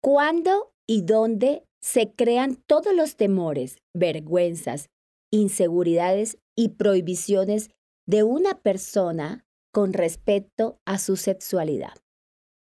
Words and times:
¿Cuándo 0.00 0.72
y 0.86 1.02
dónde 1.02 1.64
se 1.80 2.12
crean 2.14 2.54
todos 2.54 2.94
los 2.94 3.16
temores, 3.16 3.78
vergüenzas, 3.94 4.90
inseguridades 5.32 6.38
y 6.56 6.70
prohibiciones 6.70 7.70
de 8.06 8.22
una 8.22 8.54
persona 8.54 9.44
con 9.72 9.92
respecto 9.92 10.78
a 10.86 10.98
su 10.98 11.16
sexualidad? 11.16 11.94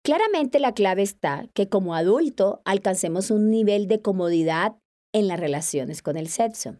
Claramente 0.02 0.58
la 0.60 0.72
clave 0.72 1.02
está 1.02 1.46
que 1.52 1.68
como 1.68 1.94
adulto 1.94 2.62
alcancemos 2.64 3.30
un 3.30 3.50
nivel 3.50 3.86
de 3.86 4.00
comodidad 4.00 4.78
en 5.12 5.28
las 5.28 5.38
relaciones 5.38 6.00
con 6.00 6.16
el 6.16 6.28
sexo. 6.28 6.78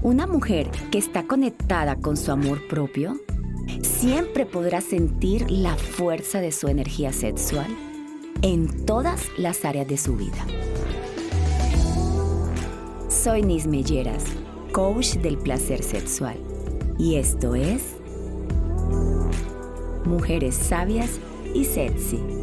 Una 0.00 0.26
mujer 0.26 0.70
que 0.90 0.96
está 0.96 1.26
conectada 1.26 1.96
con 1.96 2.16
su 2.16 2.32
amor 2.32 2.66
propio 2.68 3.20
siempre 3.82 4.46
podrá 4.46 4.80
sentir 4.80 5.50
la 5.50 5.76
fuerza 5.76 6.40
de 6.40 6.52
su 6.52 6.68
energía 6.68 7.12
sexual 7.12 7.66
en 8.42 8.86
todas 8.86 9.26
las 9.36 9.64
áreas 9.64 9.88
de 9.88 9.96
su 9.96 10.16
vida. 10.16 10.46
Soy 13.08 13.42
Nis 13.42 13.66
Melleras, 13.66 14.24
coach 14.72 15.14
del 15.16 15.38
placer 15.38 15.82
sexual, 15.82 16.36
y 16.98 17.16
esto 17.16 17.54
es 17.54 17.96
Mujeres 20.04 20.54
Sabias 20.54 21.18
y 21.54 21.64
Sexy. 21.64 22.37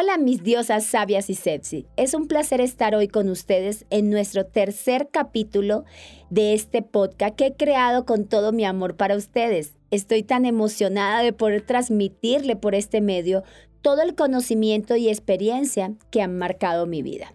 Hola 0.00 0.16
mis 0.16 0.44
diosas 0.44 0.84
sabias 0.84 1.28
y 1.28 1.34
sexy. 1.34 1.88
Es 1.96 2.14
un 2.14 2.28
placer 2.28 2.60
estar 2.60 2.94
hoy 2.94 3.08
con 3.08 3.28
ustedes 3.28 3.84
en 3.90 4.10
nuestro 4.10 4.46
tercer 4.46 5.08
capítulo 5.10 5.84
de 6.30 6.54
este 6.54 6.82
podcast 6.82 7.34
que 7.34 7.46
he 7.46 7.56
creado 7.56 8.06
con 8.06 8.28
todo 8.28 8.52
mi 8.52 8.64
amor 8.64 8.96
para 8.96 9.16
ustedes. 9.16 9.74
Estoy 9.90 10.22
tan 10.22 10.44
emocionada 10.44 11.20
de 11.24 11.32
poder 11.32 11.62
transmitirle 11.62 12.54
por 12.54 12.76
este 12.76 13.00
medio 13.00 13.42
todo 13.82 14.02
el 14.02 14.14
conocimiento 14.14 14.94
y 14.94 15.08
experiencia 15.08 15.92
que 16.12 16.22
han 16.22 16.38
marcado 16.38 16.86
mi 16.86 17.02
vida. 17.02 17.34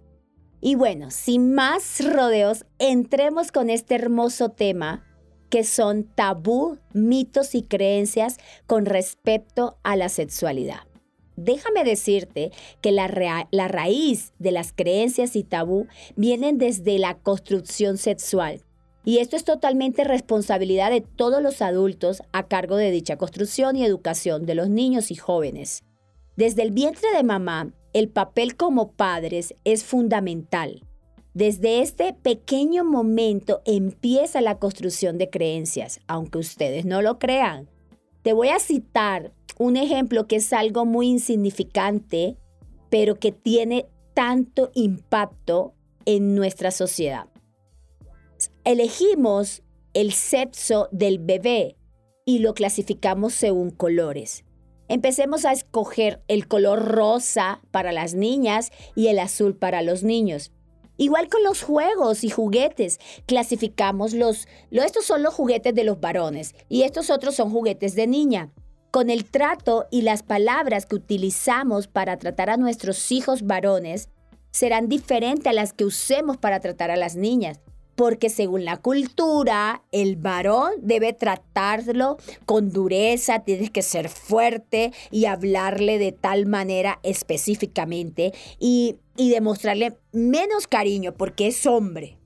Y 0.61 0.75
bueno, 0.75 1.11
sin 1.11 1.53
más 1.53 1.99
rodeos, 2.13 2.65
entremos 2.79 3.51
con 3.51 3.69
este 3.69 3.95
hermoso 3.95 4.51
tema 4.51 5.05
que 5.49 5.65
son 5.65 6.05
tabú, 6.05 6.77
mitos 6.93 7.55
y 7.55 7.63
creencias 7.63 8.37
con 8.67 8.85
respecto 8.85 9.79
a 9.83 9.97
la 9.97 10.07
sexualidad. 10.07 10.92
Déjame 11.35 11.83
decirte 11.83 12.51
que 12.81 12.91
la, 12.91 13.07
raíz 13.07 14.33
de 14.39 14.51
las 14.51 14.71
creencias 14.71 15.35
y 15.35 15.43
tabú 15.43 15.87
vienen 16.15 16.57
desde 16.57 16.99
la 16.99 17.15
construcción 17.15 17.97
sexual. 17.97 18.61
Y 19.05 19.17
esto 19.17 19.35
es 19.35 19.43
totalmente 19.43 20.03
responsabilidad 20.03 20.89
de 20.91 21.01
todos 21.01 21.41
los 21.41 21.61
adultos 21.61 22.21
a 22.31 22.47
cargo 22.47 22.77
de 22.77 22.91
dicha 22.91 23.17
construcción 23.17 23.75
y 23.75 23.83
educación 23.83 24.45
de 24.45 24.55
los 24.55 24.69
niños 24.69 25.11
y 25.11 25.15
jóvenes. 25.15 25.83
Desde 26.37 26.61
el 26.61 26.71
vientre 26.71 27.09
de 27.13 27.23
mamá 27.23 27.73
el 27.93 28.09
papel 28.09 28.55
como 28.55 28.91
padres 28.91 29.53
es 29.63 29.83
fundamental. 29.83 30.81
Desde 31.35 31.81
este 31.81 32.13
pequeño 32.13 32.83
momento 32.83 33.61
empieza 33.65 34.41
la 34.41 34.57
construcción 34.57 35.17
de 35.17 35.29
creencias, 35.29 35.99
aunque 36.07 36.39
ustedes 36.39 36.85
no 36.85 37.01
lo 37.01 37.19
crean. 37.19 37.69
Te 38.23 38.33
voy 38.33 38.49
a 38.49 38.59
citar 38.59 39.31
un 39.57 39.77
ejemplo 39.77 40.27
que 40.27 40.37
es 40.37 40.53
algo 40.53 40.85
muy 40.85 41.07
insignificante, 41.07 42.37
pero 42.89 43.19
que 43.19 43.31
tiene 43.31 43.87
tanto 44.13 44.71
impacto 44.73 45.73
en 46.05 46.35
nuestra 46.35 46.71
sociedad. 46.71 47.27
Elegimos 48.63 49.63
el 49.93 50.13
sexo 50.13 50.89
del 50.91 51.19
bebé 51.19 51.77
y 52.25 52.39
lo 52.39 52.53
clasificamos 52.53 53.33
según 53.33 53.71
colores. 53.71 54.43
Empecemos 54.87 55.45
a 55.45 55.53
escoger 55.53 56.21
el 56.27 56.47
color 56.47 56.85
rosa 56.85 57.61
para 57.71 57.91
las 57.91 58.13
niñas 58.13 58.71
y 58.95 59.07
el 59.07 59.19
azul 59.19 59.55
para 59.55 59.81
los 59.81 60.03
niños. 60.03 60.51
Igual 60.97 61.27
con 61.27 61.43
los 61.43 61.63
juegos 61.63 62.23
y 62.23 62.29
juguetes, 62.29 62.99
clasificamos 63.25 64.13
los, 64.13 64.47
estos 64.71 65.05
son 65.05 65.23
los 65.23 65.33
juguetes 65.33 65.73
de 65.73 65.83
los 65.83 65.99
varones 65.99 66.53
y 66.69 66.83
estos 66.83 67.09
otros 67.09 67.35
son 67.35 67.49
juguetes 67.49 67.95
de 67.95 68.05
niña. 68.07 68.51
Con 68.93 69.09
el 69.09 69.25
trato 69.25 69.87
y 69.89 70.03
las 70.03 70.21
palabras 70.21 70.85
que 70.85 70.93
utilizamos 70.93 71.87
para 71.87 72.17
tratar 72.17 72.51
a 72.51 72.57
nuestros 72.57 73.11
hijos 73.11 73.41
varones 73.41 74.09
serán 74.51 74.87
diferentes 74.87 75.47
a 75.47 75.53
las 75.53 75.73
que 75.73 75.83
usemos 75.83 76.37
para 76.37 76.59
tratar 76.59 76.91
a 76.91 76.95
las 76.95 77.15
niñas 77.15 77.59
porque 77.95 78.29
según 78.29 78.65
la 78.65 78.77
cultura, 78.77 79.81
el 79.91 80.15
varón 80.15 80.73
debe 80.83 81.11
tratarlo 81.13 82.17
con 82.45 82.71
dureza, 82.71 83.39
tienes 83.39 83.71
que 83.71 83.81
ser 83.81 84.09
fuerte 84.09 84.91
y 85.09 85.25
hablarle 85.25 85.97
de 85.97 86.11
tal 86.11 86.45
manera 86.45 86.99
específicamente 87.01 88.31
y, 88.59 88.97
y 89.17 89.31
demostrarle 89.31 89.97
menos 90.11 90.67
cariño 90.67 91.15
porque 91.15 91.47
es 91.47 91.65
hombre. 91.65 92.19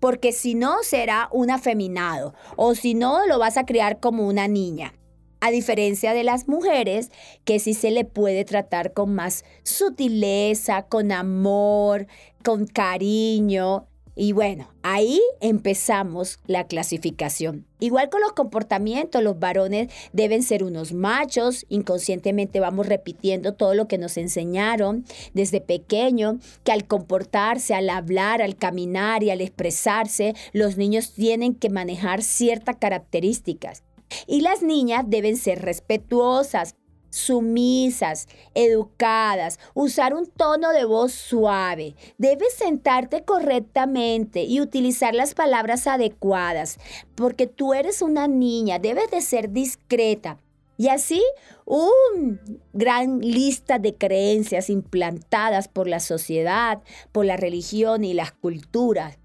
Porque 0.00 0.32
si 0.32 0.54
no 0.54 0.82
será 0.82 1.28
un 1.30 1.50
afeminado 1.50 2.34
o 2.56 2.74
si 2.74 2.94
no 2.94 3.26
lo 3.26 3.38
vas 3.38 3.58
a 3.58 3.66
criar 3.66 4.00
como 4.00 4.26
una 4.26 4.48
niña. 4.48 4.94
A 5.40 5.50
diferencia 5.50 6.12
de 6.12 6.24
las 6.24 6.48
mujeres, 6.48 7.10
que 7.44 7.58
sí 7.58 7.74
se 7.74 7.90
le 7.90 8.04
puede 8.04 8.44
tratar 8.44 8.92
con 8.92 9.14
más 9.14 9.44
sutileza, 9.62 10.82
con 10.82 11.12
amor, 11.12 12.06
con 12.42 12.66
cariño, 12.66 13.86
y 14.22 14.32
bueno, 14.32 14.68
ahí 14.82 15.18
empezamos 15.40 16.40
la 16.46 16.66
clasificación. 16.66 17.64
Igual 17.78 18.10
con 18.10 18.20
los 18.20 18.32
comportamientos, 18.32 19.22
los 19.22 19.38
varones 19.38 19.88
deben 20.12 20.42
ser 20.42 20.62
unos 20.62 20.92
machos, 20.92 21.64
inconscientemente 21.70 22.60
vamos 22.60 22.86
repitiendo 22.86 23.54
todo 23.54 23.72
lo 23.72 23.88
que 23.88 23.96
nos 23.96 24.18
enseñaron 24.18 25.06
desde 25.32 25.62
pequeño, 25.62 26.38
que 26.64 26.72
al 26.72 26.86
comportarse, 26.86 27.72
al 27.72 27.88
hablar, 27.88 28.42
al 28.42 28.56
caminar 28.56 29.22
y 29.22 29.30
al 29.30 29.40
expresarse, 29.40 30.34
los 30.52 30.76
niños 30.76 31.14
tienen 31.14 31.54
que 31.54 31.70
manejar 31.70 32.22
ciertas 32.22 32.76
características. 32.76 33.84
Y 34.26 34.40
las 34.40 34.62
niñas 34.62 35.04
deben 35.08 35.36
ser 35.36 35.62
respetuosas, 35.62 36.74
sumisas, 37.10 38.28
educadas, 38.54 39.58
usar 39.74 40.14
un 40.14 40.26
tono 40.26 40.70
de 40.70 40.84
voz 40.84 41.12
suave. 41.12 41.94
Debes 42.18 42.54
sentarte 42.54 43.24
correctamente 43.24 44.44
y 44.44 44.60
utilizar 44.60 45.14
las 45.14 45.34
palabras 45.34 45.86
adecuadas, 45.86 46.78
porque 47.16 47.46
tú 47.46 47.74
eres 47.74 48.00
una 48.00 48.28
niña, 48.28 48.78
debes 48.78 49.10
de 49.10 49.20
ser 49.20 49.50
discreta. 49.50 50.38
Y 50.76 50.88
así, 50.88 51.22
una 51.66 52.40
gran 52.72 53.20
lista 53.20 53.78
de 53.78 53.96
creencias 53.96 54.70
implantadas 54.70 55.68
por 55.68 55.86
la 55.86 56.00
sociedad, 56.00 56.82
por 57.12 57.26
la 57.26 57.36
religión 57.36 58.02
y 58.02 58.14
las 58.14 58.32
culturas 58.32 59.19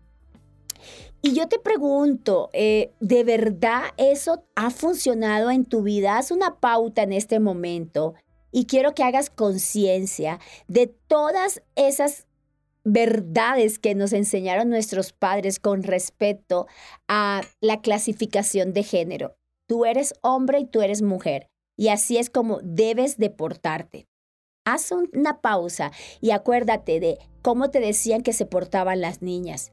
y 1.25 1.33
yo 1.33 1.47
te 1.47 1.57
pregunto, 1.57 2.51
eh, 2.53 2.91
¿de 2.99 3.23
verdad 3.23 3.81
eso 3.97 4.45
ha 4.53 4.69
funcionado 4.69 5.49
en 5.49 5.65
tu 5.65 5.81
vida? 5.81 6.19
Haz 6.19 6.29
una 6.29 6.59
pauta 6.59 7.01
en 7.01 7.13
este 7.13 7.39
momento 7.39 8.13
y 8.51 8.67
quiero 8.67 8.93
que 8.93 9.01
hagas 9.01 9.31
conciencia 9.31 10.39
de 10.67 10.85
todas 10.85 11.63
esas 11.75 12.27
verdades 12.83 13.79
que 13.79 13.95
nos 13.95 14.13
enseñaron 14.13 14.69
nuestros 14.69 15.13
padres 15.13 15.59
con 15.59 15.81
respecto 15.81 16.67
a 17.07 17.41
la 17.59 17.81
clasificación 17.81 18.71
de 18.73 18.83
género. 18.83 19.35
Tú 19.65 19.85
eres 19.85 20.13
hombre 20.21 20.59
y 20.59 20.67
tú 20.67 20.83
eres 20.83 21.01
mujer. 21.01 21.49
Y 21.75 21.87
así 21.87 22.19
es 22.19 22.29
como 22.29 22.59
debes 22.61 23.17
deportarte. 23.17 24.05
Haz 24.63 24.91
una 24.91 25.41
pausa 25.41 25.91
y 26.21 26.29
acuérdate 26.29 26.99
de 26.99 27.17
cómo 27.41 27.71
te 27.71 27.79
decían 27.79 28.21
que 28.21 28.31
se 28.31 28.45
portaban 28.45 29.01
las 29.01 29.23
niñas 29.23 29.71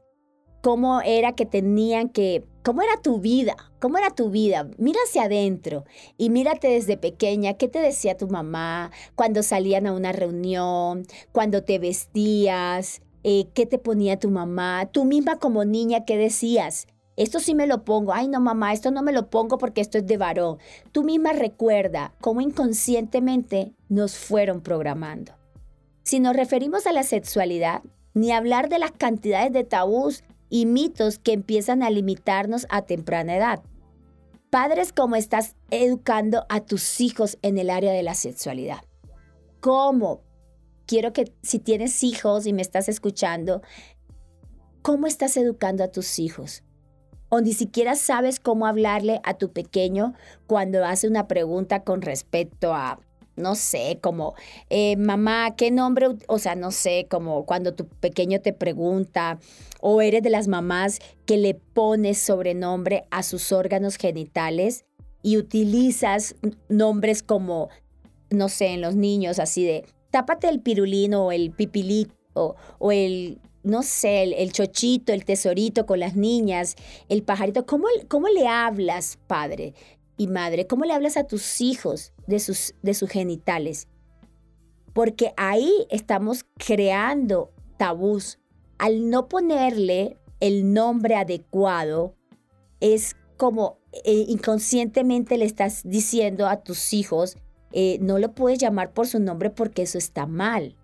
cómo 0.63 1.01
era 1.01 1.33
que 1.33 1.45
tenían 1.45 2.07
que, 2.07 2.45
cómo 2.63 2.81
era 2.81 2.95
tu 3.01 3.19
vida, 3.19 3.57
cómo 3.81 3.97
era 3.97 4.11
tu 4.11 4.29
vida. 4.29 4.69
Mira 4.77 4.97
hacia 5.05 5.23
adentro 5.23 5.83
y 6.17 6.29
mírate 6.29 6.69
desde 6.69 6.95
pequeña, 6.95 7.55
qué 7.55 7.67
te 7.67 7.79
decía 7.79 8.15
tu 8.15 8.29
mamá 8.29 8.89
cuando 9.15 9.43
salían 9.43 9.87
a 9.87 9.91
una 9.91 10.13
reunión, 10.13 11.03
cuando 11.33 11.65
te 11.65 11.79
vestías, 11.79 13.01
eh, 13.25 13.47
qué 13.53 13.65
te 13.65 13.77
ponía 13.77 14.19
tu 14.19 14.29
mamá, 14.29 14.87
tú 14.89 15.03
misma 15.03 15.37
como 15.37 15.65
niña, 15.65 16.05
qué 16.05 16.15
decías. 16.15 16.87
Esto 17.17 17.41
sí 17.41 17.55
me 17.55 17.67
lo 17.67 17.83
pongo. 17.83 18.13
Ay, 18.13 18.29
no, 18.29 18.39
mamá, 18.39 18.71
esto 18.71 18.89
no 18.89 19.03
me 19.03 19.11
lo 19.11 19.29
pongo 19.29 19.57
porque 19.57 19.81
esto 19.81 19.97
es 19.97 20.07
de 20.07 20.15
varón. 20.15 20.59
Tú 20.93 21.03
misma 21.03 21.33
recuerda 21.33 22.13
cómo 22.21 22.39
inconscientemente 22.39 23.73
nos 23.89 24.15
fueron 24.15 24.61
programando. 24.61 25.33
Si 26.03 26.21
nos 26.21 26.37
referimos 26.37 26.87
a 26.87 26.93
la 26.93 27.03
sexualidad, 27.03 27.83
ni 28.13 28.31
hablar 28.31 28.69
de 28.69 28.79
las 28.79 28.91
cantidades 28.91 29.51
de 29.51 29.63
tabús 29.63 30.23
y 30.53 30.67
mitos 30.67 31.17
que 31.17 31.33
empiezan 31.33 31.81
a 31.81 31.89
limitarnos 31.89 32.67
a 32.69 32.83
temprana 32.83 33.35
edad. 33.35 33.63
Padres, 34.51 34.93
¿cómo 34.93 35.15
estás 35.15 35.55
educando 35.71 36.45
a 36.47 36.59
tus 36.59 37.01
hijos 37.01 37.39
en 37.41 37.57
el 37.57 37.71
área 37.71 37.91
de 37.91 38.03
la 38.03 38.13
sexualidad? 38.13 38.83
¿Cómo? 39.61 40.21
Quiero 40.85 41.11
que 41.11 41.33
si 41.41 41.57
tienes 41.57 42.03
hijos 42.03 42.45
y 42.45 42.53
me 42.53 42.61
estás 42.61 42.87
escuchando, 42.87 43.63
¿cómo 44.83 45.07
estás 45.07 45.37
educando 45.37 45.83
a 45.83 45.87
tus 45.87 46.19
hijos? 46.19 46.63
o 47.33 47.41
ni 47.41 47.53
siquiera 47.53 47.95
sabes 47.95 48.39
cómo 48.39 48.67
hablarle 48.67 49.19
a 49.23 49.33
tu 49.33 49.51
pequeño 49.51 50.13
cuando 50.45 50.85
hace 50.85 51.07
una 51.07 51.27
pregunta 51.27 51.83
con 51.83 52.03
respecto 52.03 52.75
a, 52.75 52.99
no 53.35 53.55
sé, 53.55 53.99
como, 54.01 54.35
eh, 54.69 54.95
mamá, 54.97 55.55
¿qué 55.55 55.71
nombre? 55.71 56.07
O 56.27 56.39
sea, 56.39 56.55
no 56.55 56.71
sé, 56.71 57.07
como 57.09 57.45
cuando 57.45 57.73
tu 57.73 57.87
pequeño 57.87 58.41
te 58.41 58.53
pregunta, 58.53 59.39
o 59.81 60.01
eres 60.01 60.23
de 60.23 60.29
las 60.29 60.47
mamás 60.47 60.99
que 61.25 61.37
le 61.37 61.55
pones 61.55 62.19
sobrenombre 62.19 63.05
a 63.11 63.23
sus 63.23 63.51
órganos 63.51 63.97
genitales 63.97 64.85
y 65.21 65.37
utilizas 65.37 66.35
nombres 66.69 67.23
como, 67.23 67.69
no 68.29 68.49
sé, 68.49 68.67
en 68.67 68.81
los 68.81 68.95
niños, 68.95 69.39
así 69.39 69.65
de, 69.65 69.85
tápate 70.11 70.47
el 70.47 70.61
pirulino 70.61 71.27
o 71.27 71.31
el 71.31 71.51
pipilito 71.51 72.55
o 72.77 72.91
el 72.91 73.39
no 73.63 73.81
sé, 73.81 74.23
el, 74.23 74.51
chochito, 74.51 75.13
el 75.13 75.25
tesorito 75.25 75.85
con 75.85 75.99
las 75.99 76.15
niñas, 76.15 76.75
el 77.09 77.23
pajarito. 77.23 77.65
¿Cómo, 77.65 77.87
¿Cómo, 78.09 78.27
le 78.27 78.47
hablas, 78.47 79.17
padre 79.27 79.73
y 80.17 80.27
madre? 80.27 80.67
¿Cómo 80.67 80.83
le 80.83 80.93
hablas 80.93 81.17
a 81.17 81.25
tus 81.25 81.61
hijos 81.61 82.12
de 82.27 82.39
sus, 82.39 82.75
de 82.81 82.93
sus 82.93 83.09
genitales? 83.09 83.87
Porque 84.93 85.33
ahí 85.37 85.71
estamos 85.89 86.45
creando 86.57 87.51
tabús. 87.77 88.39
Al 88.77 89.09
no 89.09 89.27
ponerle 89.27 90.17
el 90.39 90.73
nombre 90.73 91.15
adecuado, 91.15 92.15
es 92.79 93.15
como 93.37 93.79
eh, 94.03 94.25
inconscientemente 94.27 95.37
le 95.37 95.45
estás 95.45 95.81
diciendo 95.83 96.47
a 96.47 96.63
tus 96.63 96.93
hijos, 96.93 97.37
eh, 97.71 97.97
no 98.01 98.19
lo 98.19 98.33
puedes 98.33 98.59
llamar 98.59 98.93
por 98.93 99.07
su 99.07 99.19
nombre 99.19 99.49
porque 99.49 99.83
eso 99.83 99.97
está 99.97 100.25
mal. 100.27 100.75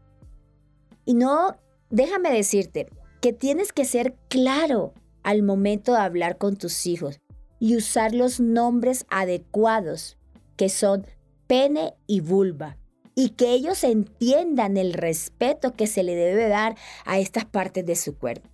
Y 1.05 1.13
no 1.13 1.57
déjame 1.89 2.31
decirte 2.31 2.87
que 3.21 3.33
tienes 3.33 3.73
que 3.73 3.85
ser 3.85 4.15
claro 4.29 4.93
al 5.23 5.43
momento 5.43 5.93
de 5.93 5.99
hablar 5.99 6.37
con 6.37 6.55
tus 6.55 6.85
hijos 6.85 7.19
y 7.59 7.75
usar 7.75 8.13
los 8.13 8.39
nombres 8.39 9.05
adecuados, 9.09 10.17
que 10.55 10.69
son 10.69 11.05
pene 11.49 11.95
y 12.05 12.19
vulva, 12.19 12.77
y 13.15 13.29
que 13.29 13.53
ellos 13.53 13.83
entiendan 13.83 14.77
el 14.77 14.93
respeto 14.93 15.73
que 15.73 15.87
se 15.87 16.03
le 16.03 16.13
debe 16.13 16.47
dar 16.47 16.75
a 17.05 17.17
estas 17.17 17.45
partes 17.45 17.83
de 17.87 17.95
su 17.95 18.15
cuerpo. 18.19 18.47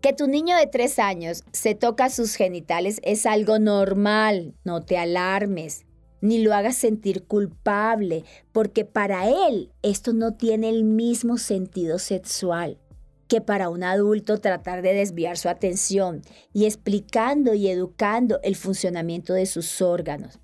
Que 0.00 0.12
tu 0.12 0.28
niño 0.28 0.56
de 0.56 0.68
tres 0.68 1.00
años 1.00 1.42
se 1.50 1.74
toca 1.74 2.08
sus 2.08 2.36
genitales 2.36 3.00
es 3.02 3.26
algo 3.26 3.58
normal, 3.58 4.54
no 4.62 4.82
te 4.82 4.96
alarmes 4.96 5.84
ni 6.20 6.38
lo 6.38 6.54
hagas 6.54 6.76
sentir 6.76 7.24
culpable, 7.24 8.22
porque 8.52 8.84
para 8.84 9.28
él 9.28 9.72
esto 9.82 10.12
no 10.12 10.34
tiene 10.34 10.68
el 10.68 10.84
mismo 10.84 11.36
sentido 11.36 11.98
sexual 11.98 12.78
que 13.26 13.40
para 13.40 13.70
un 13.70 13.82
adulto 13.82 14.38
tratar 14.38 14.82
de 14.82 14.92
desviar 14.92 15.36
su 15.36 15.48
atención 15.48 16.22
y 16.52 16.66
explicando 16.66 17.54
y 17.54 17.68
educando 17.68 18.38
el 18.42 18.56
funcionamiento 18.56 19.32
de 19.32 19.46
sus 19.46 19.80
órganos. 19.82 20.41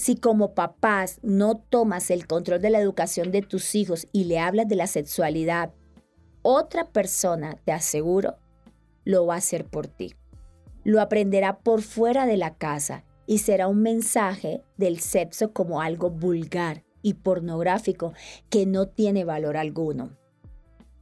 Si 0.00 0.16
como 0.16 0.54
papás 0.54 1.18
no 1.22 1.58
tomas 1.58 2.10
el 2.10 2.26
control 2.26 2.62
de 2.62 2.70
la 2.70 2.80
educación 2.80 3.30
de 3.32 3.42
tus 3.42 3.74
hijos 3.74 4.06
y 4.12 4.24
le 4.24 4.38
hablas 4.38 4.66
de 4.66 4.74
la 4.74 4.86
sexualidad, 4.86 5.74
otra 6.40 6.86
persona, 6.86 7.58
te 7.66 7.72
aseguro, 7.72 8.38
lo 9.04 9.26
va 9.26 9.34
a 9.34 9.38
hacer 9.38 9.66
por 9.66 9.88
ti. 9.88 10.14
Lo 10.84 11.02
aprenderá 11.02 11.58
por 11.58 11.82
fuera 11.82 12.24
de 12.24 12.38
la 12.38 12.54
casa 12.54 13.04
y 13.26 13.40
será 13.40 13.68
un 13.68 13.82
mensaje 13.82 14.62
del 14.78 15.00
sexo 15.00 15.52
como 15.52 15.82
algo 15.82 16.08
vulgar 16.08 16.82
y 17.02 17.12
pornográfico 17.12 18.14
que 18.48 18.64
no 18.64 18.88
tiene 18.88 19.26
valor 19.26 19.58
alguno. 19.58 20.16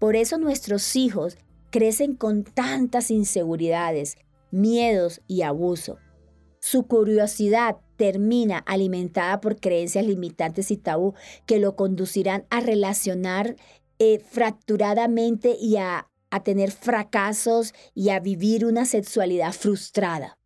Por 0.01 0.17
eso 0.17 0.39
nuestros 0.39 0.97
hijos 0.97 1.39
crecen 1.71 2.17
con 2.17 2.43
tantas 2.43 3.13
inseguridades, 3.13 4.17
miedos 4.51 5.21
y 5.29 5.43
abuso. 5.43 5.99
Su 6.59 6.89
curiosidad 6.89 7.77
termina 7.99 8.59
alimentada 8.59 9.43
por 9.43 9.61
creencias 9.61 10.07
limitantes 10.07 10.71
y 10.71 10.79
tabú 10.79 11.15
que 11.45 11.59
lo 11.59 11.77
conducirán 11.77 12.47
a 12.49 12.61
relacionar 12.61 13.57
eh, 13.99 14.21
fracturadamente 14.21 15.57
y 15.61 15.77
a 15.77 16.09
tener 16.45 16.71
fracasos 16.71 17.75
y 17.95 18.11
a 18.11 18.21
vivir 18.21 18.65
una 18.65 18.87
sexualidad 18.87 19.53
frustrada. 19.53 20.39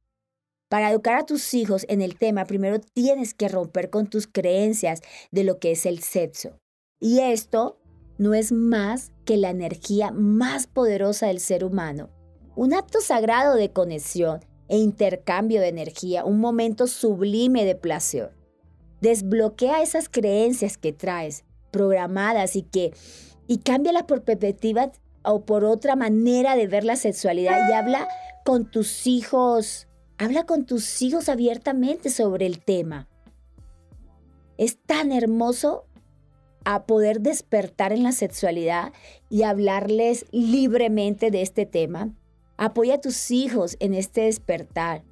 Para 0.69 0.91
educar 0.91 1.19
a 1.19 1.27
tus 1.27 1.53
hijos 1.53 1.85
en 1.91 2.01
el 2.01 2.17
tema, 2.17 2.47
primero 2.47 2.81
tienes 2.81 3.35
que 3.35 3.49
romper 3.49 3.91
con 3.91 4.07
tus 4.07 4.27
creencias 4.27 5.03
de 5.31 5.45
lo 5.45 5.59
que 5.59 5.73
es 5.73 5.85
el 5.85 5.99
sexo. 5.99 6.59
Y 6.99 7.19
esto 7.19 7.79
no 8.17 8.33
es 8.33 8.53
más 8.53 9.13
que 9.27 9.37
la 9.37 9.51
energía 9.51 10.13
más 10.13 10.67
poderosa 10.67 11.27
del 11.27 11.41
ser 11.41 11.63
humano. 11.65 12.09
Un 12.57 12.73
acto 12.73 13.03
sagrado 13.03 13.55
de 13.55 13.71
conexión 13.71 14.41
e 14.73 14.79
intercambio 14.79 15.61
de 15.61 15.69
energía, 15.69 16.25
un 16.25 16.41
momento 16.41 16.89
sublime 16.89 17.65
de 17.65 17.77
placer. 17.77 18.33
Desbloquea 19.01 19.83
esas 19.83 20.09
creencias 20.09 20.79
que 20.79 20.93
traes, 20.93 21.45
programadas 21.71 22.57
y 22.57 22.63
que 22.63 22.93
y 23.47 23.59
cámbialas 23.59 24.05
por 24.05 24.25
perspectiva 24.25 24.91
o 25.23 25.45
por 25.45 25.65
otra 25.65 25.95
manera 25.95 26.57
de 26.57 26.67
ver 26.67 26.83
la 26.83 26.97
sexualidad 26.97 27.69
y 27.69 27.73
habla 27.73 28.09
con 28.45 28.69
tus 28.69 29.07
hijos 29.07 29.87
Habla 30.23 30.45
con 30.45 30.67
tus 30.67 31.03
hijos 31.03 31.29
abiertamente 31.29 32.09
sobre 32.09 32.47
el 32.47 32.61
tema. 32.61 33.09
Es 34.57 34.79
tan 34.79 35.11
hermoso 35.11 35.85
a 36.65 36.87
poder 36.87 37.23
despertar 37.23 37.93
en 37.93 38.05
la 38.05 38.13
sexualidad 38.13 38.93
y 39.29 39.43
hablarles 39.43 40.27
libremente 40.31 41.33
de 41.33 41.43
este 41.43 41.67
tema. 41.67 42.15
Apoya 42.65 42.95
a 42.95 43.01
tus 43.01 43.33
hijos 43.33 43.77
en 43.81 43.93
este 43.93 44.21
despertar. 44.21 45.03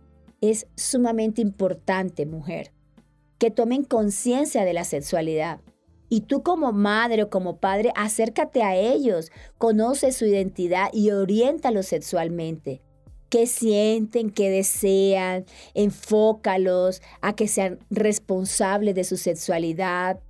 Es 0.41 0.69
sumamente 0.77 1.43
importante, 1.43 2.25
mujer, 2.25 2.71
que 3.39 3.51
tomen 3.51 3.83
conciencia 3.83 4.65
de 4.65 4.73
la 4.73 4.85
sexualidad. 4.85 5.61
Y 6.09 6.21
tú 6.21 6.45
como 6.45 6.71
madre 6.71 7.25
o 7.25 7.29
como 7.29 7.57
padre, 7.57 7.93
acércate 7.97 8.63
a 8.63 8.77
ellos, 8.77 9.33
conoce 9.59 10.13
su 10.13 10.27
identidad 10.27 10.91
y 10.93 11.11
oriéntalos 11.11 11.87
sexualmente 11.87 12.83
qué 13.31 13.49
sienten, 13.49 14.31
qué 14.31 14.49
desean, 14.49 15.45
enfócalos 15.75 17.03
a 17.21 17.35
que 17.35 17.49
sean 17.49 17.81
responsables 17.91 18.95
de 18.95 19.03
su 19.03 19.17
sexualidad, 19.17 20.21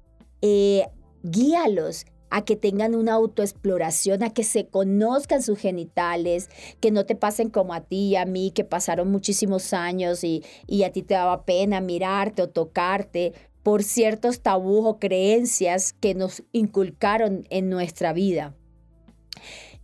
eh, 0.40 0.86
guíalos 1.22 2.06
a 2.30 2.44
que 2.44 2.56
tengan 2.56 2.94
una 2.94 3.14
autoexploración, 3.14 4.22
a 4.22 4.30
que 4.30 4.44
se 4.44 4.66
conozcan 4.66 5.42
sus 5.42 5.58
genitales, 5.58 6.48
que 6.80 6.90
no 6.90 7.04
te 7.04 7.16
pasen 7.16 7.50
como 7.50 7.74
a 7.74 7.80
ti 7.80 8.10
y 8.10 8.16
a 8.16 8.24
mí, 8.24 8.52
que 8.52 8.64
pasaron 8.64 9.10
muchísimos 9.10 9.72
años 9.72 10.24
y, 10.24 10.42
y 10.66 10.84
a 10.84 10.92
ti 10.92 11.02
te 11.02 11.14
daba 11.14 11.44
pena 11.44 11.80
mirarte 11.80 12.42
o 12.42 12.48
tocarte 12.48 13.32
por 13.62 13.82
ciertos 13.82 14.40
tabús 14.40 14.86
o 14.86 14.98
creencias 14.98 15.92
que 15.92 16.14
nos 16.14 16.42
inculcaron 16.52 17.46
en 17.50 17.68
nuestra 17.68 18.12
vida. 18.12 18.54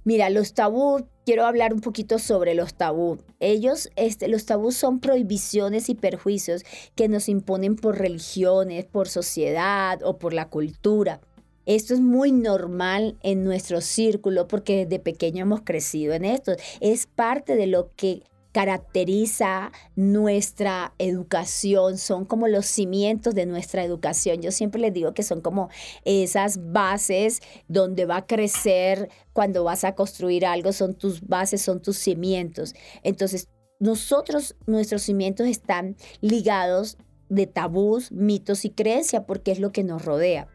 Mira, 0.04 0.30
los 0.30 0.54
tabús, 0.54 1.02
quiero 1.24 1.44
hablar 1.44 1.74
un 1.74 1.80
poquito 1.80 2.20
sobre 2.20 2.54
los 2.54 2.74
tabús. 2.74 3.18
Ellos, 3.40 3.90
este, 3.96 4.28
los 4.28 4.46
tabús 4.46 4.76
son 4.76 5.00
prohibiciones 5.00 5.88
y 5.88 5.96
perjuicios 5.96 6.62
que 6.94 7.08
nos 7.08 7.28
imponen 7.28 7.74
por 7.74 7.98
religiones, 7.98 8.84
por 8.84 9.08
sociedad 9.08 9.98
o 10.04 10.16
por 10.18 10.32
la 10.32 10.48
cultura. 10.48 11.20
Esto 11.66 11.94
es 11.94 12.00
muy 12.00 12.32
normal 12.32 13.18
en 13.22 13.44
nuestro 13.44 13.80
círculo 13.80 14.48
porque 14.48 14.86
desde 14.86 15.00
pequeño 15.00 15.42
hemos 15.42 15.62
crecido 15.62 16.14
en 16.14 16.24
esto. 16.24 16.52
Es 16.80 17.06
parte 17.06 17.56
de 17.56 17.66
lo 17.66 17.90
que 17.96 18.22
caracteriza 18.56 19.70
nuestra 19.96 20.94
educación, 20.96 21.98
son 21.98 22.24
como 22.24 22.48
los 22.48 22.64
cimientos 22.64 23.34
de 23.34 23.44
nuestra 23.44 23.84
educación. 23.84 24.40
Yo 24.40 24.50
siempre 24.50 24.80
les 24.80 24.94
digo 24.94 25.12
que 25.12 25.22
son 25.22 25.42
como 25.42 25.68
esas 26.06 26.72
bases 26.72 27.42
donde 27.68 28.06
va 28.06 28.16
a 28.16 28.26
crecer 28.26 29.10
cuando 29.34 29.62
vas 29.62 29.84
a 29.84 29.94
construir 29.94 30.46
algo, 30.46 30.72
son 30.72 30.94
tus 30.94 31.20
bases, 31.20 31.60
son 31.60 31.82
tus 31.82 31.98
cimientos. 31.98 32.74
Entonces, 33.02 33.50
nosotros, 33.78 34.56
nuestros 34.66 35.02
cimientos 35.02 35.46
están 35.48 35.96
ligados 36.22 36.96
de 37.28 37.46
tabús, 37.46 38.10
mitos 38.10 38.64
y 38.64 38.70
creencias 38.70 39.24
porque 39.26 39.50
es 39.50 39.58
lo 39.58 39.70
que 39.70 39.84
nos 39.84 40.02
rodea. 40.02 40.48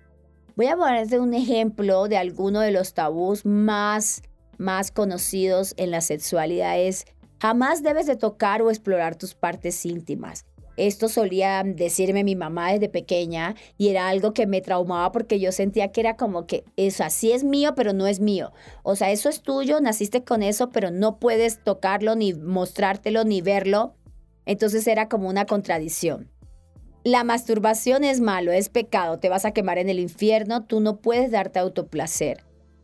Voy 0.56 0.68
a 0.68 0.76
ponerte 0.76 1.20
un 1.20 1.34
ejemplo 1.34 2.08
de 2.08 2.18
alguno 2.18 2.60
de 2.60 2.72
los 2.72 2.94
tabús 2.94 3.46
más, 3.46 4.22
más 4.58 4.92
conocidos 4.92 5.74
en 5.78 5.92
la 5.92 6.02
sexualidad. 6.02 6.80
Es 6.80 7.06
Jamás 7.42 7.82
debes 7.82 8.06
de 8.06 8.16
tocar 8.16 8.62
o 8.62 8.70
explorar 8.70 9.16
tus 9.16 9.34
partes 9.34 9.84
íntimas. 9.88 10.46
Esto 10.78 11.10
solía 11.10 11.64
decirme 11.66 12.24
mi 12.24 12.36
mamá 12.36 12.72
desde 12.72 12.88
pequeña 12.88 13.56
y 13.80 13.90
era 13.90 14.10
algo 14.10 14.32
que 14.34 14.46
me 14.46 14.62
traumaba 14.62 15.12
porque 15.12 15.40
yo 15.40 15.52
sentía 15.52 15.92
que 15.92 16.02
era 16.02 16.18
como 16.18 16.46
que 16.46 16.66
eso 16.78 17.04
así 17.04 17.32
es 17.32 17.44
mío, 17.44 17.74
pero 17.76 17.94
no 17.94 18.06
es 18.06 18.20
mío. 18.20 18.52
O 18.84 18.96
sea, 18.96 19.10
eso 19.10 19.28
es 19.28 19.42
tuyo, 19.42 19.82
naciste 19.82 20.24
con 20.24 20.44
eso, 20.44 20.70
pero 20.70 20.92
no 20.92 21.18
puedes 21.18 21.64
tocarlo, 21.64 22.16
ni 22.16 22.36
mostrártelo, 22.36 23.24
ni 23.24 23.42
verlo. 23.42 23.96
Entonces 24.46 24.86
era 24.86 25.10
como 25.10 25.28
una 25.28 25.48
contradicción. 25.48 26.30
La 27.04 27.24
masturbación 27.24 28.04
es 28.04 28.22
malo, 28.22 28.52
es 28.52 28.70
pecado, 28.70 29.18
te 29.18 29.28
vas 29.28 29.44
a 29.46 29.54
quemar 29.54 29.80
en 29.80 29.90
el 29.90 30.00
infierno, 30.00 30.66
tú 30.66 30.82
no 30.82 30.98
puedes 30.98 31.32
darte 31.32 31.58
autoplacer. 31.58 32.44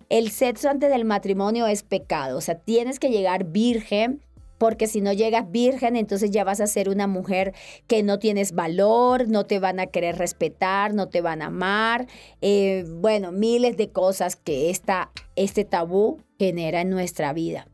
El 0.10 0.32
sexo 0.32 0.70
antes 0.70 0.90
del 0.90 1.06
matrimonio 1.06 1.68
es 1.68 1.84
pecado, 1.84 2.40
o 2.40 2.42
sea, 2.42 2.56
tienes 2.56 2.98
que 2.98 3.12
llegar 3.12 3.44
virgen 3.44 4.24
porque 4.58 4.88
si 4.88 5.02
no 5.02 5.14
llegas 5.14 5.52
virgen, 5.52 5.96
entonces 5.96 6.32
ya 6.32 6.44
vas 6.44 6.62
a 6.62 6.66
ser 6.66 6.90
una 6.90 7.06
mujer 7.06 7.54
que 7.86 8.02
no 8.02 8.18
tienes 8.18 8.54
valor, 8.54 9.30
no 9.30 9.46
te 9.46 9.60
van 9.60 9.80
a 9.80 9.86
querer 9.86 10.18
respetar, 10.18 10.96
no 10.96 11.10
te 11.10 11.22
van 11.22 11.44
a 11.44 11.48
amar. 11.48 12.08
Eh, 12.42 12.86
bueno, 12.88 13.32
miles 13.32 13.78
de 13.78 13.92
cosas 13.92 14.36
que 14.36 14.72
esta, 14.72 15.12
este 15.36 15.64
tabú 15.64 16.24
genera 16.40 16.82
en 16.82 16.90
nuestra 16.90 17.34
vida. 17.34 17.68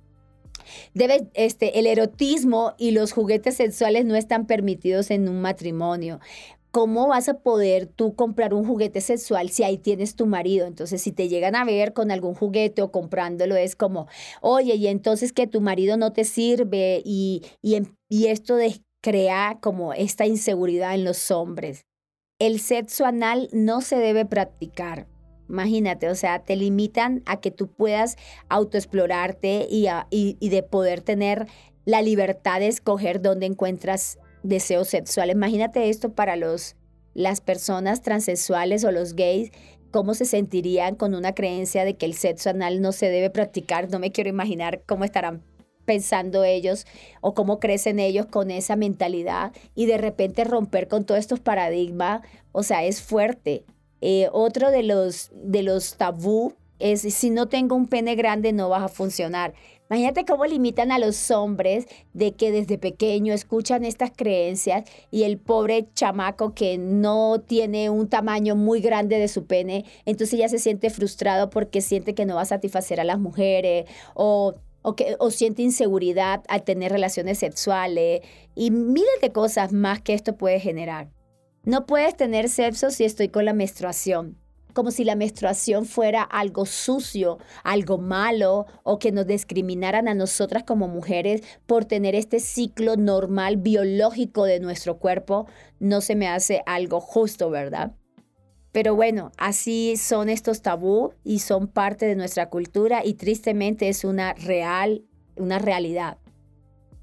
Debe, 0.93 1.27
este, 1.33 1.79
el 1.79 1.87
erotismo 1.87 2.73
y 2.77 2.91
los 2.91 3.11
juguetes 3.11 3.55
sexuales 3.55 4.05
no 4.05 4.15
están 4.15 4.45
permitidos 4.45 5.11
en 5.11 5.27
un 5.29 5.41
matrimonio. 5.41 6.19
¿cómo 6.73 7.07
vas 7.07 7.29
a 7.29 7.35
poder 7.35 7.85
tú 7.85 8.15
comprar 8.15 8.51
un 8.55 8.65
juguete 8.65 8.99
sexual 8.99 9.51
si 9.51 9.63
ahí 9.63 9.77
tienes 9.77 10.15
tu 10.15 10.25
marido? 10.25 10.65
Entonces, 10.65 11.03
si 11.03 11.11
te 11.11 11.29
llegan 11.29 11.55
a 11.55 11.63
ver 11.65 11.93
con 11.93 12.09
algún 12.09 12.33
juguete 12.33 12.81
o 12.81 12.91
comprándolo, 12.91 13.55
es 13.55 13.75
como, 13.75 14.07
oye, 14.41 14.73
y 14.73 14.87
entonces 14.87 15.33
que 15.33 15.45
tu 15.45 15.61
marido 15.61 15.97
no 15.97 16.13
te 16.13 16.23
sirve 16.23 17.03
y, 17.05 17.43
y, 17.61 17.77
y 18.09 18.25
esto 18.25 18.57
crea 19.01 19.59
como 19.61 19.93
esta 19.93 20.25
inseguridad 20.25 20.95
en 20.95 21.03
los 21.03 21.29
hombres. 21.29 21.85
El 22.39 22.59
sexo 22.59 23.05
anal 23.05 23.49
no 23.51 23.81
se 23.81 23.97
debe 23.97 24.25
practicar. 24.25 25.05
Imagínate, 25.53 26.09
o 26.09 26.15
sea, 26.15 26.39
te 26.39 26.55
limitan 26.55 27.21
a 27.27 27.39
que 27.39 27.51
tú 27.51 27.67
puedas 27.67 28.17
autoexplorarte 28.49 29.67
y, 29.69 29.85
y, 30.09 30.49
de 30.49 30.63
poder 30.63 31.01
tener 31.01 31.45
la 31.85 32.01
libertad 32.01 32.59
de 32.59 32.69
escoger 32.69 33.21
dónde 33.21 33.45
encuentras 33.45 34.17
deseo 34.41 34.83
sexual. 34.83 35.29
Imagínate 35.29 35.89
esto 35.89 36.13
para 36.13 36.37
los, 36.37 36.75
las 37.13 37.39
personas 37.39 38.01
transexuales 38.01 38.83
o 38.83 38.91
los 38.91 39.13
gays, 39.13 39.51
cómo 39.91 40.15
se 40.15 40.25
sentirían 40.25 40.95
con 40.95 41.13
una 41.13 41.35
creencia 41.35 41.85
de 41.85 41.97
que 41.97 42.07
el 42.07 42.15
sexo 42.15 42.49
anal 42.49 42.81
no 42.81 42.91
se 42.91 43.11
debe 43.11 43.29
practicar. 43.29 43.91
No 43.91 43.99
me 43.99 44.11
quiero 44.11 44.31
imaginar 44.31 44.81
cómo 44.87 45.03
estarán 45.03 45.43
pensando 45.85 46.43
ellos 46.43 46.87
o 47.21 47.35
cómo 47.35 47.59
crecen 47.59 47.99
ellos 47.99 48.25
con 48.25 48.49
esa 48.49 48.75
mentalidad 48.75 49.51
y 49.75 49.85
de 49.85 49.99
repente 49.99 50.45
romper 50.45 50.87
con 50.87 51.05
todos 51.05 51.19
estos 51.19 51.41
paradigmas, 51.41 52.21
o 52.53 52.63
sea, 52.63 52.83
es 52.83 53.03
fuerte. 53.03 53.65
Eh, 54.05 54.27
otro 54.33 54.69
de 54.69 54.83
los, 54.83 55.31
de 55.33 55.63
los 55.63 55.95
tabú 55.95 56.55
es 56.77 57.03
si 57.03 57.29
no 57.29 57.47
tengo 57.47 57.77
un 57.77 57.87
pene 57.87 58.15
grande 58.15 58.51
no 58.51 58.67
vas 58.67 58.83
a 58.83 58.89
funcionar. 58.89 59.53
Imagínate 59.89 60.25
cómo 60.25 60.45
limitan 60.45 60.91
a 60.91 60.99
los 60.99 61.31
hombres 61.31 61.85
de 62.11 62.33
que 62.33 62.51
desde 62.51 62.77
pequeño 62.77 63.33
escuchan 63.33 63.85
estas 63.85 64.11
creencias 64.13 64.83
y 65.09 65.23
el 65.23 65.37
pobre 65.37 65.87
chamaco 65.93 66.53
que 66.53 66.77
no 66.77 67.39
tiene 67.39 67.89
un 67.89 68.09
tamaño 68.09 68.57
muy 68.57 68.81
grande 68.81 69.19
de 69.19 69.29
su 69.29 69.45
pene, 69.45 69.85
entonces 70.05 70.37
ya 70.37 70.49
se 70.49 70.59
siente 70.59 70.89
frustrado 70.89 71.49
porque 71.49 71.79
siente 71.79 72.13
que 72.13 72.25
no 72.25 72.35
va 72.35 72.41
a 72.41 72.45
satisfacer 72.45 72.99
a 72.99 73.05
las 73.05 73.19
mujeres 73.19 73.85
o 74.15 74.55
o, 74.85 74.97
que, 74.97 75.15
o 75.17 75.31
siente 75.31 75.61
inseguridad 75.61 76.43
al 76.49 76.63
tener 76.63 76.91
relaciones 76.91 77.37
sexuales 77.37 78.19
y 78.53 78.69
miles 78.69 79.21
de 79.21 79.31
cosas 79.31 79.71
más 79.71 80.01
que 80.01 80.13
esto 80.13 80.35
puede 80.35 80.59
generar. 80.59 81.07
No 81.63 81.85
puedes 81.85 82.17
tener 82.17 82.49
sexo 82.49 82.91
si 82.91 83.05
estoy 83.05 83.29
con 83.29 83.45
la 83.45 83.53
menstruación 83.53 84.37
como 84.73 84.91
si 84.91 85.03
la 85.03 85.15
menstruación 85.15 85.85
fuera 85.85 86.23
algo 86.23 86.65
sucio, 86.65 87.37
algo 87.63 87.97
malo 87.97 88.65
o 88.83 88.99
que 88.99 89.11
nos 89.11 89.27
discriminaran 89.27 90.07
a 90.07 90.15
nosotras 90.15 90.63
como 90.63 90.87
mujeres 90.87 91.41
por 91.65 91.85
tener 91.85 92.15
este 92.15 92.39
ciclo 92.39 92.97
normal 92.97 93.57
biológico 93.57 94.45
de 94.45 94.59
nuestro 94.59 94.97
cuerpo, 94.97 95.47
no 95.79 96.01
se 96.01 96.15
me 96.15 96.27
hace 96.27 96.63
algo 96.65 96.99
justo, 96.99 97.49
¿verdad? 97.49 97.95
Pero 98.71 98.95
bueno, 98.95 99.31
así 99.37 99.95
son 99.97 100.29
estos 100.29 100.63
tabú 100.63 101.13
y 101.23 101.39
son 101.39 101.67
parte 101.67 102.07
de 102.07 102.15
nuestra 102.15 102.49
cultura 102.49 103.05
y 103.05 103.13
tristemente 103.13 103.87
es 103.87 104.03
una 104.03 104.33
real, 104.33 105.05
una 105.37 105.59
realidad. 105.59 106.17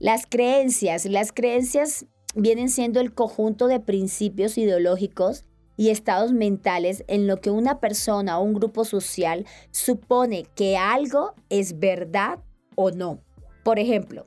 Las 0.01 0.27
creencias, 0.27 1.05
las 1.05 1.31
creencias 1.31 2.07
vienen 2.35 2.69
siendo 2.69 3.01
el 3.01 3.15
conjunto 3.15 3.67
de 3.67 3.81
principios 3.81 4.59
ideológicos 4.59 5.45
y 5.77 5.91
estados 5.91 6.33
mentales 6.33 7.05
en 7.09 7.27
lo 7.27 7.41
que 7.41 7.51
una 7.51 7.81
persona 7.81 8.39
o 8.39 8.43
un 8.43 8.55
grupo 8.55 8.85
social 8.85 9.47
supone 9.71 10.45
que 10.55 10.77
algo 10.77 11.35
es 11.49 11.79
verdad 11.79 12.39
o 12.75 12.91
no. 12.91 13.21
Por 13.65 13.79
ejemplo, 13.79 14.27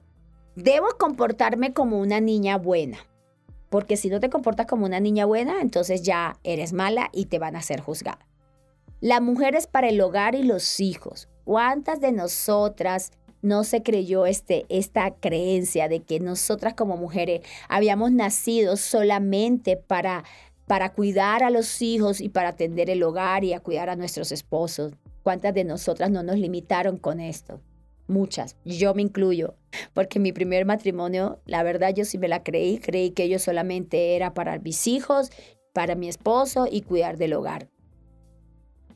debo 0.55 0.87
comportarme 0.97 1.73
como 1.73 1.99
una 1.99 2.19
niña 2.21 2.57
buena, 2.57 2.97
porque 3.69 3.97
si 3.97 4.09
no 4.09 4.19
te 4.19 4.29
comportas 4.29 4.65
como 4.65 4.85
una 4.85 4.99
niña 4.99 5.25
buena, 5.25 5.61
entonces 5.61 6.01
ya 6.01 6.39
eres 6.43 6.73
mala 6.73 7.09
y 7.13 7.25
te 7.25 7.39
van 7.39 7.55
a 7.55 7.59
hacer 7.59 7.81
juzgada. 7.81 8.27
La 8.99 9.19
mujer 9.19 9.55
es 9.55 9.67
para 9.67 9.89
el 9.89 9.99
hogar 9.99 10.33
y 10.33 10.43
los 10.43 10.79
hijos. 10.79 11.27
¿Cuántas 11.43 11.99
de 11.99 12.13
nosotras 12.13 13.11
no 13.43 13.63
se 13.63 13.83
creyó 13.83 14.25
este, 14.25 14.65
esta 14.69 15.11
creencia 15.11 15.87
de 15.87 15.99
que 15.99 16.19
nosotras 16.19 16.73
como 16.73 16.97
mujeres 16.97 17.41
habíamos 17.69 18.11
nacido 18.11 18.75
solamente 18.75 19.77
para 19.77 20.23
para 20.65 20.93
cuidar 20.93 21.43
a 21.43 21.49
los 21.49 21.81
hijos 21.81 22.21
y 22.21 22.29
para 22.29 22.49
atender 22.49 22.89
el 22.89 23.03
hogar 23.03 23.43
y 23.43 23.53
a 23.53 23.59
cuidar 23.59 23.89
a 23.89 23.95
nuestros 23.95 24.31
esposos. 24.31 24.93
¿Cuántas 25.21 25.53
de 25.53 25.63
nosotras 25.63 26.09
no 26.09 26.23
nos 26.23 26.37
limitaron 26.37 26.97
con 26.97 27.19
esto? 27.19 27.61
Muchas, 28.07 28.57
yo 28.65 28.93
me 28.93 29.01
incluyo, 29.01 29.55
porque 29.93 30.19
mi 30.19 30.33
primer 30.33 30.65
matrimonio, 30.65 31.39
la 31.45 31.63
verdad 31.63 31.93
yo 31.95 32.03
sí 32.03 32.17
me 32.17 32.27
la 32.27 32.43
creí, 32.43 32.77
creí 32.77 33.11
que 33.11 33.29
yo 33.29 33.39
solamente 33.39 34.15
era 34.15 34.33
para 34.33 34.59
mis 34.59 34.87
hijos, 34.87 35.31
para 35.71 35.95
mi 35.95 36.09
esposo 36.09 36.67
y 36.69 36.81
cuidar 36.81 37.17
del 37.17 37.33
hogar. 37.33 37.69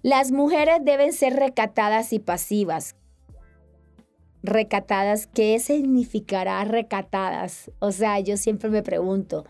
Las 0.04 0.32
mujeres 0.32 0.80
deben 0.84 1.14
ser 1.14 1.34
recatadas 1.34 2.12
y 2.12 2.20
pasivas. 2.20 2.96
Recatadas, 4.48 5.28
¿qué 5.28 5.60
significará 5.60 6.64
recatadas? 6.64 7.70
O 7.80 7.92
sea, 7.92 8.18
yo 8.22 8.38
siempre 8.38 8.70
me 8.70 8.82
pregunto, 8.82 9.44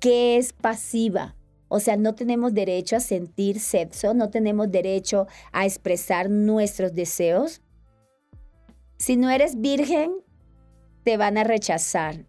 ¿qué 0.00 0.36
es 0.36 0.52
pasiva? 0.52 1.36
O 1.68 1.78
sea, 1.78 1.96
no 1.96 2.16
tenemos 2.16 2.52
derecho 2.52 2.96
a 2.96 3.00
sentir 3.00 3.60
sexo, 3.60 4.12
no 4.12 4.30
tenemos 4.30 4.72
derecho 4.72 5.28
a 5.52 5.66
expresar 5.66 6.30
nuestros 6.30 6.92
deseos. 6.94 7.62
Si 8.96 9.16
no 9.16 9.30
eres 9.30 9.60
virgen, 9.60 10.10
te 11.04 11.16
van 11.16 11.38
a 11.38 11.44
rechazar. 11.44 12.26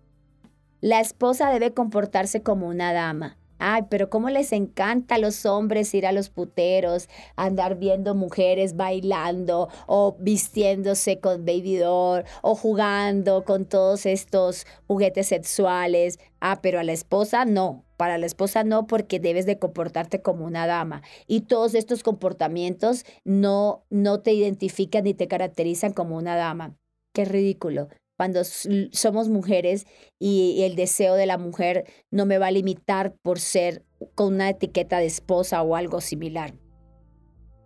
La 0.81 0.99
esposa 0.99 1.49
debe 1.49 1.73
comportarse 1.73 2.43
como 2.43 2.67
una 2.67 2.93
dama. 2.93 3.39
Ay, 3.67 3.81
pero 3.89 4.11
cómo 4.11 4.29
les 4.29 4.51
encanta 4.51 5.15
a 5.15 5.17
los 5.17 5.43
hombres 5.47 5.91
ir 5.95 6.05
a 6.05 6.11
los 6.11 6.29
puteros, 6.29 7.09
andar 7.35 7.79
viendo 7.79 8.13
mujeres 8.13 8.75
bailando 8.75 9.69
o 9.87 10.15
vistiéndose 10.19 11.19
con 11.19 11.45
baby 11.45 11.81
o 11.83 12.23
jugando 12.43 13.43
con 13.43 13.65
todos 13.65 14.05
estos 14.05 14.67
juguetes 14.85 15.29
sexuales. 15.29 16.19
Ah, 16.39 16.59
pero 16.61 16.79
a 16.79 16.83
la 16.83 16.93
esposa 16.93 17.43
no. 17.45 17.83
Para 17.97 18.19
la 18.19 18.27
esposa 18.27 18.63
no, 18.63 18.85
porque 18.85 19.19
debes 19.19 19.47
de 19.47 19.57
comportarte 19.57 20.21
como 20.21 20.45
una 20.45 20.67
dama. 20.67 21.01
Y 21.25 21.41
todos 21.41 21.73
estos 21.73 22.03
comportamientos 22.03 23.03
no, 23.23 23.83
no 23.89 24.19
te 24.19 24.31
identifican 24.33 25.05
ni 25.05 25.15
te 25.15 25.27
caracterizan 25.27 25.91
como 25.91 26.17
una 26.17 26.35
dama. 26.35 26.75
Qué 27.13 27.25
ridículo 27.25 27.87
cuando 28.17 28.43
somos 28.43 29.29
mujeres 29.29 29.85
y, 30.19 30.63
el 30.63 30.75
deseo 30.75 31.15
de 31.15 31.25
la 31.25 31.37
mujer 31.37 31.85
no 32.11 32.25
me 32.25 32.37
va 32.37 32.47
a 32.47 32.51
limitar 32.51 33.13
por 33.21 33.39
ser 33.39 33.83
con 34.15 34.35
una 34.35 34.49
etiqueta 34.49 34.99
de 34.99 35.05
esposa 35.05 35.61
o 35.61 35.75
algo 35.75 36.01
similar. 36.01 36.53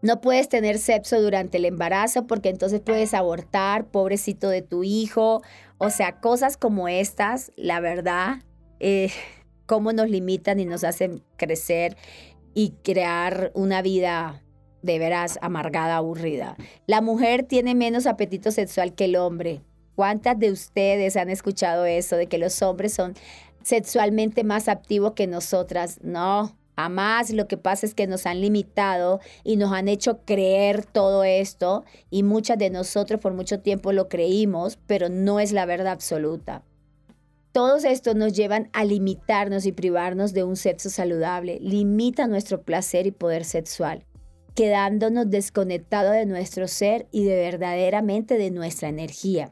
No 0.02 0.22
puedes 0.22 0.48
tener 0.48 0.78
sexo 0.78 1.22
durante 1.22 1.58
el 1.58 1.66
embarazo 1.66 2.26
porque 2.26 2.50
entonces 2.50 2.80
puedes 2.80 3.14
abortar, 3.14 3.92
pobrecito 3.92 4.50
de 4.50 4.62
tu 4.62 4.84
hijo. 4.84 5.42
O 5.78 5.90
sea, 5.90 6.20
cosas 6.22 6.56
como 6.56 6.88
estas, 6.88 7.52
la 7.58 7.80
verdad, 7.82 8.38
eh, 8.80 9.12
cómo 9.66 9.92
nos 9.94 10.10
limitan 10.10 10.60
y 10.60 10.66
nos 10.66 10.84
hacen 10.84 11.24
crecer 11.38 11.98
y 12.54 12.72
crear 12.84 13.52
una 13.54 13.82
vida 13.82 14.42
de 14.82 15.00
veras 15.00 15.38
amargada, 15.42 15.98
aburrida. 15.98 16.56
La 16.88 17.02
mujer 17.02 17.44
tiene 17.44 17.76
menos 17.76 18.08
apetito 18.08 18.52
sexual 18.52 18.96
que 18.96 19.06
el 19.06 19.18
hombre. 19.18 19.62
¿Cuántas 20.00 20.40
de 20.40 20.50
ustedes 20.50 21.18
han 21.18 21.30
escuchado 21.30 21.84
eso 21.84 22.16
de 22.16 22.28
que 22.28 22.38
los 22.38 22.62
hombres 22.62 22.94
son 22.94 23.16
sexualmente 23.64 24.46
más 24.46 24.70
activos 24.70 25.12
que 25.12 25.28
nosotras? 25.28 26.00
No, 26.02 26.56
jamás. 26.78 27.32
Lo 27.32 27.50
que 27.50 27.58
pasa 27.58 27.86
es 27.86 27.94
que 27.96 28.08
nos 28.08 28.26
han 28.26 28.40
limitado 28.40 29.20
y 29.44 29.58
nos 29.58 29.74
han 29.74 29.90
hecho 29.90 30.22
creer 30.24 30.86
todo 30.86 31.26
esto 31.26 31.84
y 32.10 32.24
muchas 32.24 32.58
de 32.58 32.70
nosotros 32.70 33.20
por 33.20 33.34
mucho 33.34 33.60
tiempo 33.60 33.92
lo 33.92 34.08
creímos, 34.08 34.80
pero 34.88 35.10
no 35.10 35.42
es 35.42 35.52
la 35.52 35.66
verdad 35.66 35.92
absoluta. 35.92 36.64
Todos 37.52 37.84
estos 37.84 38.16
nos 38.16 38.32
llevan 38.32 38.70
a 38.72 38.86
limitarnos 38.86 39.66
y 39.66 39.74
privarnos 39.74 40.32
de 40.32 40.46
un 40.46 40.56
sexo 40.56 40.90
saludable, 40.90 41.60
limita 41.60 42.26
nuestro 42.28 42.62
placer 42.62 43.06
y 43.06 43.12
poder 43.12 43.44
sexual, 43.44 44.06
quedándonos 44.56 45.30
desconectados 45.30 46.14
de 46.14 46.26
nuestro 46.26 46.70
ser 46.70 47.10
y 47.12 47.26
de 47.26 47.36
verdaderamente 47.36 48.38
de 48.38 48.50
nuestra 48.50 48.88
energía. 48.88 49.52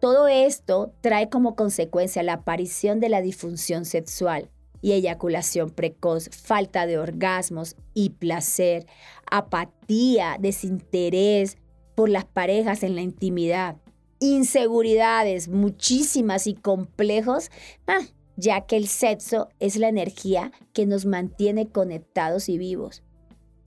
Todo 0.00 0.28
esto 0.28 0.94
trae 1.02 1.28
como 1.28 1.54
consecuencia 1.54 2.22
la 2.22 2.32
aparición 2.34 3.00
de 3.00 3.10
la 3.10 3.20
disfunción 3.20 3.84
sexual 3.84 4.50
y 4.80 4.92
eyaculación 4.92 5.68
precoz, 5.68 6.30
falta 6.30 6.86
de 6.86 6.98
orgasmos 6.98 7.76
y 7.92 8.10
placer, 8.10 8.86
apatía, 9.30 10.38
desinterés 10.40 11.58
por 11.94 12.08
las 12.08 12.24
parejas 12.24 12.82
en 12.82 12.94
la 12.94 13.02
intimidad. 13.02 13.76
inseguridades 14.22 15.48
muchísimas 15.48 16.46
y 16.46 16.52
complejos, 16.52 17.50
ah, 17.86 18.00
ya 18.36 18.66
que 18.66 18.76
el 18.76 18.86
sexo 18.86 19.48
es 19.60 19.76
la 19.76 19.88
energía 19.88 20.52
que 20.74 20.84
nos 20.84 21.06
mantiene 21.06 21.68
conectados 21.68 22.50
y 22.50 22.58
vivos. 22.58 23.02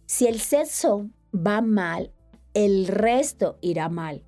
Si 0.05 0.27
el 0.27 0.39
sexo 0.39 1.09
va 1.33 1.61
mal, 1.61 2.11
el 2.53 2.85
resto 2.87 3.57
irá 3.61 3.89
mal. 3.89 4.23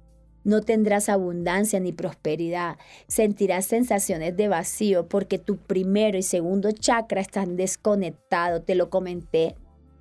No 0.46 0.62
tendrás 0.62 1.10
abundancia 1.10 1.80
ni 1.80 1.92
prosperidad. 1.92 2.78
Sentirás 3.08 3.66
sensaciones 3.66 4.38
de 4.38 4.48
vacío 4.48 5.10
porque 5.10 5.40
tu 5.40 5.58
primero 5.58 6.20
y 6.20 6.24
segundo 6.24 6.72
chakra 6.72 7.20
están 7.20 7.58
desconectados. 7.58 8.64
Te 8.64 8.75
lo 8.75 8.92
comenté 8.92 9.56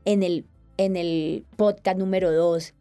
en 0.05 0.23
el, 0.23 0.45
en 0.77 0.97
el 0.97 1.47
podcast 1.57 1.99
número 1.99 2.31
2. 2.31 2.75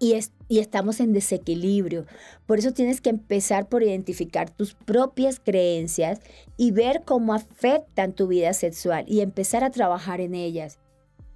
Y, 0.00 0.18
y 0.48 0.58
estamos 0.58 0.98
en 0.98 1.12
desequilibrio. 1.12 2.04
Por 2.46 2.58
eso 2.58 2.72
tienes 2.72 3.00
que 3.00 3.10
empezar 3.10 3.68
por 3.68 3.84
identificar 3.84 4.50
tus 4.50 4.74
propias 4.74 5.38
creencias 5.38 6.18
y 6.56 6.72
ver 6.72 7.02
cómo 7.04 7.32
afectan 7.32 8.12
tu 8.12 8.26
vida 8.26 8.52
sexual 8.54 9.04
y 9.06 9.20
empezar 9.20 9.62
a 9.62 9.70
trabajar 9.70 10.20
en 10.20 10.34
ellas. 10.34 10.80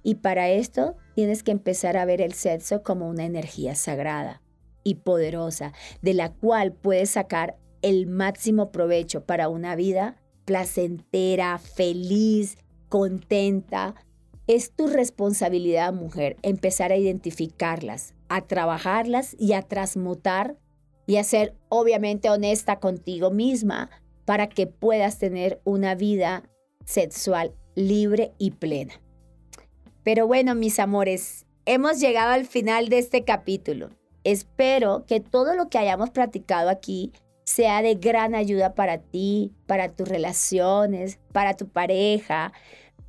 Y 0.03 0.15
para 0.15 0.49
esto 0.49 0.97
tienes 1.15 1.41
que 1.41 1.51
empezar 1.51 1.95
a 1.95 2.03
ver 2.03 2.19
el 2.19 2.33
sexo 2.33 2.83
como 2.83 3.07
una 3.07 3.23
energía 3.23 3.75
sagrada 3.75 4.42
y 4.83 4.95
poderosa, 4.95 5.73
de 6.01 6.13
la 6.13 6.31
cual 6.33 6.73
puedes 6.73 7.11
sacar 7.11 7.57
el 7.81 8.07
máximo 8.07 8.71
provecho 8.71 9.25
para 9.25 9.49
una 9.49 9.75
vida 9.75 10.17
placentera, 10.45 11.57
feliz, 11.57 12.57
contenta. 12.89 13.95
Es 14.47 14.71
tu 14.71 14.87
responsabilidad, 14.87 15.93
mujer, 15.93 16.37
empezar 16.41 16.91
a 16.91 16.97
identificarlas, 16.97 18.13
a 18.29 18.41
trabajarlas 18.41 19.35
y 19.39 19.53
a 19.53 19.61
transmutar 19.61 20.57
y 21.05 21.17
a 21.17 21.23
ser 21.23 21.55
obviamente 21.69 22.29
honesta 22.29 22.79
contigo 22.79 23.31
misma 23.31 23.89
para 24.25 24.47
que 24.47 24.67
puedas 24.67 25.17
tener 25.17 25.61
una 25.63 25.95
vida 25.95 26.43
sexual 26.85 27.53
libre 27.75 28.33
y 28.37 28.51
plena. 28.51 28.93
Pero 30.03 30.27
bueno, 30.27 30.55
mis 30.55 30.79
amores, 30.79 31.45
hemos 31.65 31.99
llegado 31.99 32.31
al 32.31 32.45
final 32.45 32.89
de 32.89 32.99
este 32.99 33.23
capítulo. 33.23 33.89
Espero 34.23 35.05
que 35.05 35.19
todo 35.19 35.55
lo 35.55 35.69
que 35.69 35.77
hayamos 35.77 36.09
practicado 36.09 36.69
aquí 36.69 37.11
sea 37.43 37.81
de 37.81 37.95
gran 37.95 38.35
ayuda 38.35 38.73
para 38.73 38.99
ti, 38.99 39.51
para 39.67 39.89
tus 39.89 40.07
relaciones, 40.07 41.19
para 41.31 41.55
tu 41.55 41.67
pareja, 41.67 42.53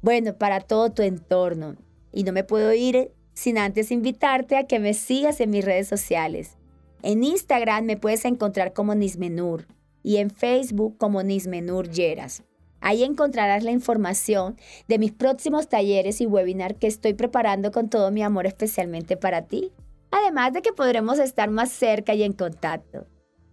bueno, 0.02 0.36
para 0.36 0.60
todo 0.60 0.90
tu 0.90 1.02
entorno. 1.02 1.76
Y 2.12 2.24
no 2.24 2.32
me 2.32 2.44
puedo 2.44 2.72
ir 2.72 3.12
sin 3.32 3.58
antes 3.58 3.90
invitarte 3.90 4.56
a 4.56 4.66
que 4.66 4.78
me 4.78 4.94
sigas 4.94 5.40
en 5.40 5.50
mis 5.50 5.64
redes 5.64 5.88
sociales. 5.88 6.56
En 7.02 7.22
Instagram 7.22 7.84
me 7.84 7.96
puedes 7.96 8.24
encontrar 8.24 8.72
como 8.72 8.94
Nismenur 8.94 9.66
y 10.02 10.16
en 10.16 10.30
Facebook 10.30 10.96
como 10.98 11.22
Nismenur 11.22 11.90
Yeras. 11.90 12.42
Ahí 12.80 13.02
encontrarás 13.02 13.64
la 13.64 13.70
información 13.70 14.56
de 14.88 14.98
mis 14.98 15.12
próximos 15.12 15.68
talleres 15.68 16.20
y 16.20 16.26
webinar 16.26 16.76
que 16.76 16.86
estoy 16.86 17.14
preparando 17.14 17.72
con 17.72 17.88
todo 17.88 18.10
mi 18.10 18.22
amor 18.22 18.46
especialmente 18.46 19.16
para 19.16 19.42
ti. 19.42 19.72
Además 20.16 20.52
de 20.52 20.62
que 20.62 20.72
podremos 20.72 21.18
estar 21.18 21.50
más 21.50 21.72
cerca 21.72 22.14
y 22.14 22.22
en 22.22 22.34
contacto. 22.34 23.08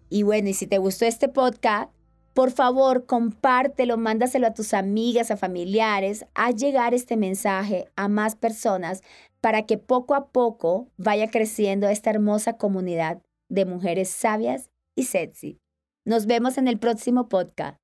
Y 0.09 0.21
bueno, 0.21 0.49
y 0.49 0.53
si 0.53 0.67
te 0.67 0.77
gustó 0.77 1.05
este 1.05 1.27
podcast, 1.27 1.91
por 2.35 2.51
favor, 2.51 3.07
compártelo, 3.07 3.97
mándaselo 3.97 4.45
a 4.45 4.53
tus 4.53 4.75
amigas, 4.75 5.31
a 5.31 5.37
familiares, 5.37 6.23
haz 6.35 6.55
llegar 6.55 6.93
este 6.93 7.17
mensaje 7.17 7.85
a 7.95 8.07
más 8.07 8.35
personas 8.35 9.01
para 9.41 9.65
que 9.65 9.79
poco 9.79 10.13
a 10.13 10.27
poco 10.27 10.87
vaya 10.97 11.31
creciendo 11.31 11.89
esta 11.89 12.11
hermosa 12.11 12.57
comunidad 12.57 13.23
de 13.49 13.65
mujeres 13.65 14.09
sabias 14.09 14.69
y 14.95 15.05
sexy. 15.05 15.57
Nos 16.05 16.27
vemos 16.27 16.59
en 16.59 16.67
el 16.67 16.77
próximo 16.77 17.27
podcast. 17.27 17.80